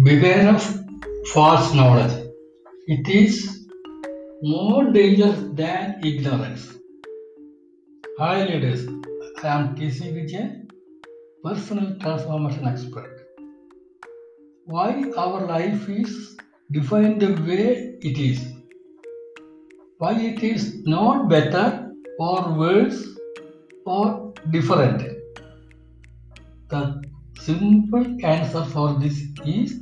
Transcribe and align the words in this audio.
Beware 0.00 0.54
of 0.54 0.62
false 1.32 1.74
knowledge. 1.74 2.30
It 2.86 3.08
is 3.08 3.66
more 4.42 4.92
dangerous 4.92 5.40
than 5.54 5.98
ignorance. 6.04 6.72
Hi 8.16 8.44
ladies, 8.44 8.86
I 9.42 9.48
am 9.48 9.74
TC 9.74 10.12
Vijay, 10.16 10.68
personal 11.42 11.98
transformation 11.98 12.64
expert. 12.68 13.26
Why 14.66 15.10
our 15.16 15.44
life 15.48 15.88
is 15.88 16.36
defined 16.70 17.20
the 17.20 17.32
way 17.42 17.96
it 18.00 18.18
is. 18.18 18.40
Why 19.98 20.12
it 20.12 20.44
is 20.44 20.86
not 20.86 21.28
better 21.28 21.90
or 22.20 22.56
worse 22.56 23.04
or 23.84 24.32
different. 24.52 25.02
The 26.68 27.02
simple 27.40 28.24
answer 28.24 28.64
for 28.64 28.94
this 29.00 29.24
is 29.44 29.80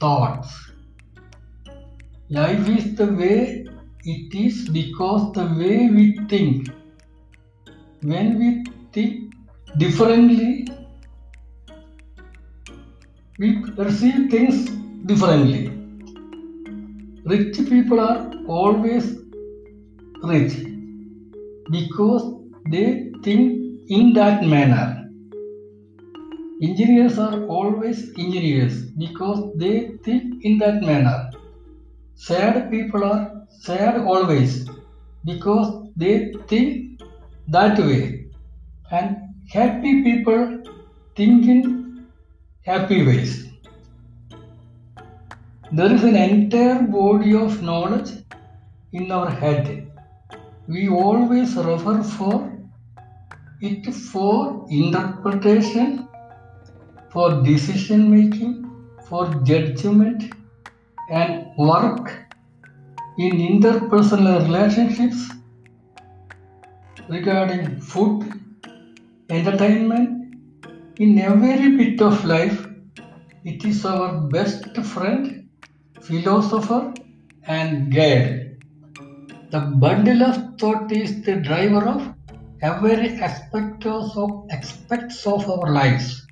thoughts. 0.00 0.70
Life 2.30 2.68
is 2.68 2.94
the 2.94 3.06
way 3.06 3.66
it 4.04 4.34
is 4.34 4.68
because 4.68 5.32
the 5.32 5.44
way 5.44 5.88
we 5.88 6.18
think. 6.28 6.68
When 8.02 8.38
we 8.38 8.64
think 8.92 9.32
differently, 9.78 10.68
we 13.38 13.62
perceive 13.72 14.30
things 14.30 14.70
differently. 15.06 15.70
Rich 17.24 17.58
people 17.68 18.00
are 18.00 18.32
always 18.46 19.18
rich 20.22 20.54
because 21.70 22.34
they 22.70 23.12
think 23.22 23.88
in 23.88 24.12
that 24.14 24.44
manner. 24.44 24.97
Engineers 26.60 27.18
are 27.18 27.44
always 27.46 28.10
engineers 28.18 28.82
because 29.02 29.52
they 29.56 29.92
think 30.04 30.44
in 30.44 30.58
that 30.58 30.82
manner. 30.82 31.30
Sad 32.14 32.70
people 32.70 33.04
are 33.04 33.46
sad 33.48 34.00
always 34.00 34.68
because 35.24 35.88
they 35.96 36.32
think 36.48 37.00
that 37.48 37.78
way. 37.78 38.26
And 38.90 39.16
happy 39.48 40.02
people 40.02 40.62
think 41.14 41.46
in 41.46 42.06
happy 42.64 43.06
ways. 43.06 43.46
There 45.70 45.92
is 45.92 46.02
an 46.02 46.16
entire 46.16 46.82
body 46.82 47.34
of 47.36 47.62
knowledge 47.62 48.10
in 48.92 49.12
our 49.12 49.30
head. 49.30 49.92
We 50.66 50.88
always 50.88 51.54
refer 51.54 52.02
for 52.02 52.52
it 53.60 53.94
for 53.94 54.66
interpretation, 54.70 56.07
for 57.10 57.42
decision 57.42 58.10
making, 58.10 58.70
for 59.08 59.26
judgment, 59.44 60.34
and 61.10 61.46
work 61.56 62.28
in 63.18 63.32
interpersonal 63.32 64.42
relationships 64.44 65.30
regarding 67.08 67.80
food, 67.80 68.30
entertainment, 69.30 70.34
in 70.98 71.18
every 71.18 71.76
bit 71.76 72.02
of 72.02 72.24
life. 72.24 72.66
It 73.44 73.64
is 73.64 73.84
our 73.86 74.28
best 74.28 74.76
friend, 74.76 75.48
philosopher, 76.02 76.92
and 77.44 77.92
guide. 77.94 78.58
The 79.50 79.60
bundle 79.60 80.22
of 80.22 80.58
thought 80.58 80.92
is 80.92 81.22
the 81.22 81.36
driver 81.36 81.88
of 81.88 82.14
every 82.60 83.14
aspect 83.20 83.86
of 83.86 84.46
aspects 84.50 85.26
of 85.26 85.48
our 85.48 85.72
lives. 85.72 86.27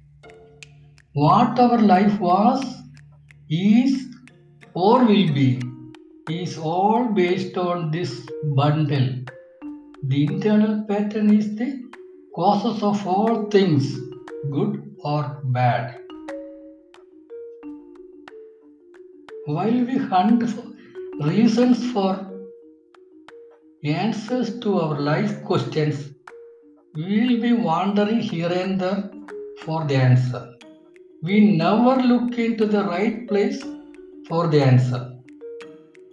What 1.18 1.58
our 1.58 1.78
life 1.78 2.20
was, 2.20 2.62
is, 3.48 4.08
or 4.74 4.98
will 4.98 5.32
be, 5.32 5.62
is 6.28 6.58
all 6.58 7.08
based 7.14 7.56
on 7.56 7.90
this 7.90 8.28
bundle. 8.54 9.24
The 10.02 10.24
internal 10.24 10.84
pattern 10.84 11.34
is 11.34 11.56
the 11.56 11.84
causes 12.34 12.82
of 12.82 13.06
all 13.06 13.48
things, 13.48 13.96
good 14.50 14.94
or 14.98 15.40
bad. 15.44 15.98
While 19.46 19.86
we 19.86 19.96
hunt 19.96 20.50
for 20.50 20.66
reasons 21.26 21.92
for 21.92 22.30
answers 23.82 24.60
to 24.60 24.80
our 24.80 25.00
life 25.00 25.42
questions, 25.44 26.10
we 26.94 27.20
will 27.20 27.40
be 27.40 27.54
wandering 27.54 28.20
here 28.20 28.52
and 28.52 28.78
there 28.78 29.10
for 29.62 29.86
the 29.86 29.96
answer. 29.96 30.55
We 31.22 31.56
never 31.56 31.96
look 32.02 32.38
into 32.38 32.66
the 32.66 32.84
right 32.84 33.26
place 33.26 33.62
for 34.28 34.48
the 34.48 34.62
answer. 34.62 35.12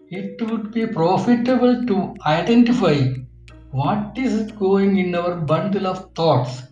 It 0.09 0.41
would 0.50 0.72
be 0.72 0.88
profitable 0.88 1.86
to 1.86 2.16
identify 2.25 3.14
what 3.72 4.18
is 4.18 4.52
going 4.53 4.97
in 4.97 5.14
our 5.14 5.36
bundle 5.36 5.88
of 5.88 6.14
thoughts 6.14 6.64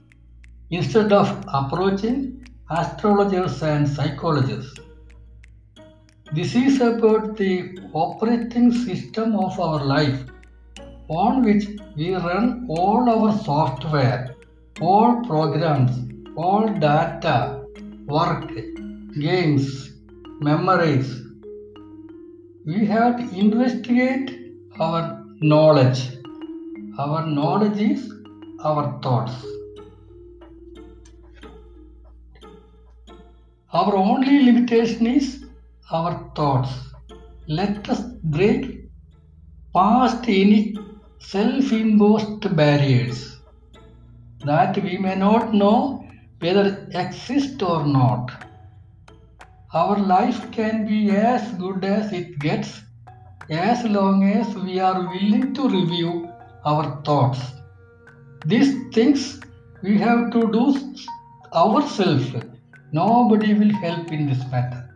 instead 0.70 1.12
of 1.12 1.44
approaching 1.54 2.48
astrologers 2.70 3.62
and 3.64 3.88
psychologists. 3.88 4.80
This 6.34 6.56
is 6.56 6.80
about 6.80 7.36
the 7.36 7.80
operating 7.92 8.72
system 8.72 9.36
of 9.36 9.60
our 9.60 9.84
life 9.84 10.24
on 11.10 11.44
which 11.44 11.68
we 11.98 12.16
run 12.16 12.66
all 12.70 13.10
our 13.10 13.38
software, 13.40 14.36
all 14.80 15.22
programs, 15.26 15.92
all 16.38 16.68
data, 16.68 17.61
work, 18.08 18.52
games, 19.20 19.92
memories. 20.40 21.22
We 22.66 22.86
have 22.86 23.18
to 23.18 23.38
investigate 23.38 24.54
our 24.80 25.24
knowledge. 25.40 26.18
Our 26.98 27.26
knowledge 27.26 27.80
is 27.80 28.14
our 28.64 29.00
thoughts. 29.02 29.34
Our 33.74 33.96
only 33.96 34.44
limitation 34.44 35.08
is 35.08 35.46
our 35.92 36.32
thoughts. 36.36 36.72
Let 37.48 37.90
us 37.90 38.02
break 38.24 38.90
past 39.74 40.26
any 40.28 40.76
self 41.20 41.72
imposed 41.72 42.56
barriers 42.56 43.38
that 44.44 44.78
we 44.84 44.98
may 44.98 45.16
not 45.16 45.54
know 45.54 46.01
whether 46.42 46.88
exist 46.94 47.62
or 47.62 47.86
not. 47.86 48.32
Our 49.74 49.98
life 49.98 50.52
can 50.52 50.86
be 50.86 51.12
as 51.12 51.52
good 51.54 51.86
as 51.86 52.12
it 52.12 52.40
gets 52.40 52.82
as 53.50 53.84
long 53.86 54.24
as 54.30 54.56
we 54.56 54.80
are 54.80 55.08
willing 55.08 55.54
to 55.54 55.70
review 55.70 56.30
our 56.66 57.02
thoughts. 57.04 57.40
These 58.46 58.72
things 58.94 59.40
we 59.84 59.98
have 60.00 60.32
to 60.32 60.52
do 60.52 60.96
ourselves. 61.54 62.34
Nobody 62.92 63.54
will 63.54 63.74
help 63.76 64.12
in 64.12 64.28
this 64.28 64.44
matter. 64.52 64.88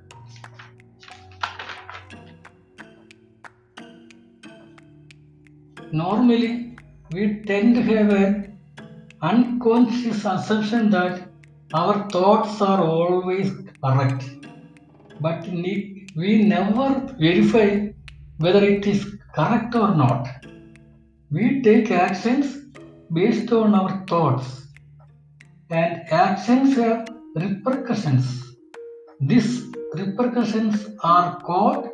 Normally, 5.92 6.76
we 7.12 7.42
tend 7.46 7.76
to 7.76 7.84
have 7.84 8.10
an 8.10 8.60
unconscious 9.22 10.26
assumption 10.26 10.90
that 10.90 11.30
our 11.74 12.08
thoughts 12.10 12.62
are 12.62 12.82
always 12.82 13.52
correct, 13.84 14.24
but 15.20 15.48
we 15.48 16.44
never 16.44 17.16
verify 17.20 17.88
whether 18.38 18.64
it 18.64 18.86
is 18.86 19.18
correct 19.34 19.76
or 19.76 19.96
not. 19.96 20.28
We 21.32 21.62
take 21.62 21.92
actions 21.92 22.58
based 23.12 23.52
on 23.52 23.74
our 23.74 24.06
thoughts, 24.06 24.68
and 25.70 26.02
actions 26.12 26.76
have 26.76 27.08
repercussions. 27.36 28.56
These 29.20 29.66
repercussions 29.96 30.88
are 31.04 31.40
called 31.42 31.90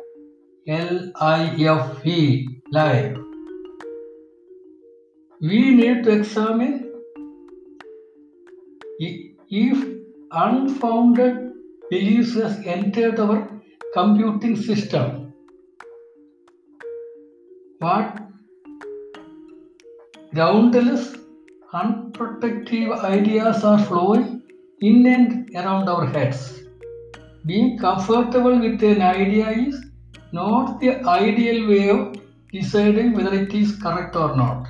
LIFE, 0.66 2.04
life. 2.70 3.16
We 5.40 5.74
need 5.74 6.04
to 6.04 6.10
examine 6.10 6.90
if 9.60 9.80
unfounded 10.30 11.52
beliefs 11.90 12.34
has 12.34 12.54
entered 12.64 13.20
our 13.20 13.60
computing 13.92 14.56
system. 14.56 15.34
What 17.80 18.18
groundless, 20.32 21.16
unprotective 21.74 22.98
ideas 23.04 23.62
are 23.62 23.78
flowing 23.78 24.42
in 24.80 25.06
and 25.06 25.50
around 25.54 25.86
our 25.86 26.06
heads. 26.06 26.62
Being 27.44 27.76
comfortable 27.76 28.58
with 28.58 28.82
an 28.82 29.02
idea 29.02 29.50
is 29.50 29.84
not 30.32 30.80
the 30.80 31.06
ideal 31.06 31.68
way 31.68 31.90
of 31.90 32.16
deciding 32.50 33.12
whether 33.12 33.34
it 33.34 33.52
is 33.52 33.76
correct 33.76 34.16
or 34.16 34.34
not. 34.34 34.68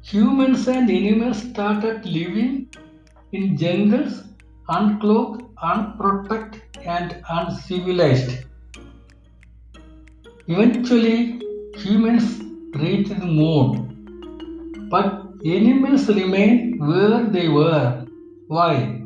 Humans 0.00 0.66
and 0.68 0.90
animals 0.90 1.42
started 1.42 2.06
living 2.06 2.68
in 3.32 3.56
jungles, 3.56 4.24
unclothed, 4.68 5.42
unprotected, 5.62 6.62
and 6.84 7.16
uncivilized. 7.30 8.44
Eventually, 10.46 11.40
humans 11.76 12.42
reached 12.74 13.18
the 13.18 13.26
moon, 13.26 14.88
but 14.90 15.22
animals 15.44 16.08
remained 16.08 16.80
where 16.80 17.24
they 17.24 17.48
were. 17.48 18.06
Why? 18.48 19.00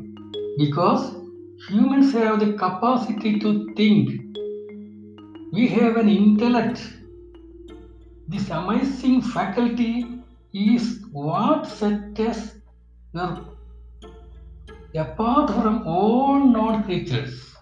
Because 0.57 1.15
humans 1.69 2.11
have 2.13 2.39
the 2.39 2.53
capacity 2.53 3.39
to 3.39 3.73
think. 3.75 4.37
We 5.53 5.67
have 5.69 5.95
an 5.95 6.09
intellect. 6.09 6.81
This 8.27 8.49
amazing 8.49 9.21
faculty 9.21 10.05
is 10.53 10.99
what 11.11 11.65
sets 11.65 12.19
us 12.19 12.51
apart 14.97 15.49
from 15.51 15.87
all 15.87 16.39
non 16.39 16.83
creatures. 16.83 17.55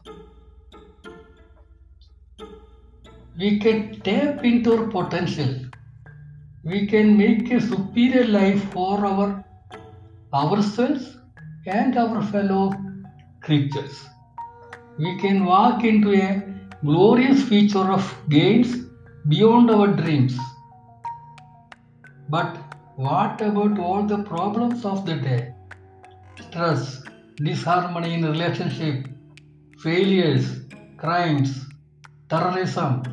We 3.38 3.60
can 3.60 4.00
tap 4.02 4.46
into 4.46 4.78
our 4.78 4.88
potential. 4.88 5.54
We 6.64 6.88
can 6.88 7.18
make 7.18 7.52
a 7.52 7.60
superior 7.60 8.26
life 8.26 8.64
for 8.72 9.06
our 9.06 9.44
ourselves 10.34 11.18
and 11.68 11.98
our 11.98 12.22
fellow 12.24 12.74
creatures. 13.42 14.06
We 14.98 15.18
can 15.20 15.46
walk 15.46 15.84
into 15.84 16.14
a 16.14 16.44
glorious 16.84 17.44
future 17.44 17.88
of 17.92 18.04
gains 18.30 18.76
beyond 19.28 19.72
our 19.72 19.88
dreams. 19.88 20.38
But 22.30 22.58
what 22.96 23.42
about 23.42 23.80
all 23.80 24.04
the 24.04 24.24
problems 24.24 24.86
of 24.86 25.06
the 25.06 25.16
day? 25.16 25.54
Stress, 26.42 27.05
disharmony 27.36 28.14
in 28.16 28.26
relationship, 28.26 29.08
failures, 29.80 30.62
crimes, 30.98 31.66
terrorism. 32.30 33.04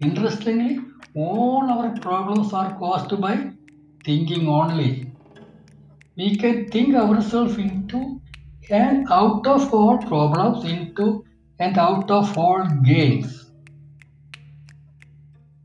Interestingly, 0.00 0.80
all 1.14 1.64
our 1.70 1.96
problems 1.98 2.52
are 2.52 2.76
caused 2.78 3.20
by 3.20 3.50
thinking 4.04 4.48
only. 4.48 5.12
We 6.16 6.36
can 6.36 6.68
think 6.68 6.94
ourselves 6.94 7.56
into 7.56 8.20
and 8.70 9.06
out 9.10 9.46
of 9.46 9.72
all 9.74 9.98
problems 9.98 10.64
into 10.64 11.24
and 11.58 11.76
out 11.78 12.10
of 12.10 12.36
all 12.38 12.64
gains. 12.84 13.50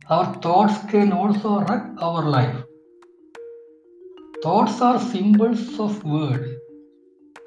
Our 0.10 0.34
thoughts 0.36 0.90
can 0.90 1.12
also 1.12 1.60
wreck 1.62 1.84
our 2.00 2.28
life. 2.28 2.64
Thoughts 4.42 4.82
are 4.82 5.00
symbols 5.00 5.80
of 5.80 6.04
word. 6.04 6.59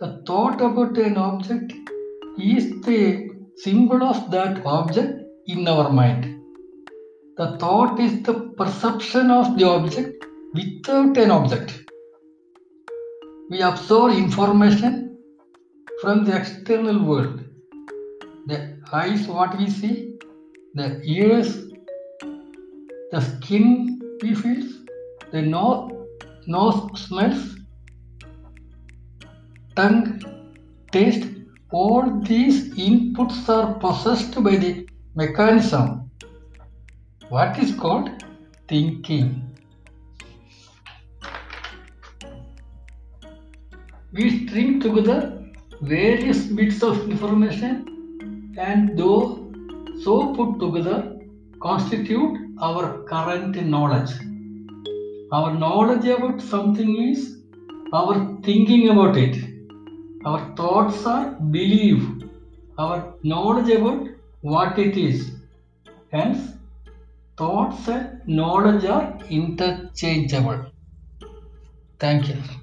The 0.03 0.21
thought 0.27 0.61
about 0.61 0.99
an 0.99 1.17
object 1.17 1.73
is 2.37 2.81
the 2.83 3.31
symbol 3.55 4.03
of 4.03 4.33
that 4.33 4.67
object 4.67 5.21
in 5.47 5.69
our 5.69 5.93
mind. 5.93 6.25
The 7.37 7.57
thought 7.59 8.01
is 8.01 8.21
the 8.25 8.35
perception 8.59 9.31
of 9.31 9.57
the 9.57 9.65
object 9.65 10.25
without 10.55 11.17
an 11.17 11.31
object. 11.31 11.89
We 13.49 13.63
absorb 13.63 14.19
information 14.19 15.19
from 16.01 16.25
the 16.25 16.37
external 16.37 17.05
world. 17.05 17.39
The 18.49 18.79
eyes, 18.93 19.29
what 19.29 19.57
we 19.57 19.71
see, 19.71 20.19
the 20.75 21.01
ears, 21.05 21.69
the 23.13 23.21
skin 23.21 24.01
we 24.21 24.35
feel, 24.35 24.69
the 25.31 25.43
nose, 25.43 25.93
nose 26.49 27.01
smells, 27.07 27.55
tongue 29.75 30.23
taste, 30.91 31.27
all 31.71 32.21
these 32.21 32.75
inputs 32.75 33.49
are 33.49 33.75
processed 33.75 34.43
by 34.43 34.57
the 34.57 34.89
mechanism. 35.15 36.11
What 37.29 37.59
is 37.59 37.75
called 37.75 38.11
thinking. 38.69 39.49
We 44.13 44.47
string 44.47 44.81
together 44.81 45.43
various 45.81 46.45
bits 46.47 46.83
of 46.83 47.11
information 47.11 48.55
and 48.59 48.99
those 48.99 49.39
so 50.05 50.35
put 50.35 50.61
together 50.61 51.19
constitute 51.61 52.39
our 52.61 53.05
current 53.05 53.57
knowledge. 53.65 54.13
Our 55.33 55.55
knowledge 55.55 56.05
about 56.07 56.41
something 56.41 57.11
is 57.11 57.39
our 57.93 58.37
thinking 58.43 58.89
about 58.89 59.17
it. 59.17 59.52
Our 60.25 60.55
thoughts 60.57 61.05
are 61.05 61.31
belief. 61.31 62.25
Our 62.79 63.15
knowledge 63.23 63.71
about 63.71 64.09
what 64.41 64.79
it 64.79 64.97
is. 64.97 65.33
Hence, 66.13 66.53
thoughts 67.37 67.89
and 67.89 68.21
knowledge 68.27 68.85
are 68.85 69.19
interchangeable. 69.29 70.67
Thank 71.99 72.29
you. 72.29 72.62